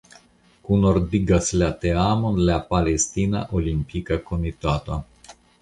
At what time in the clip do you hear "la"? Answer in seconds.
1.63-1.67, 2.49-2.57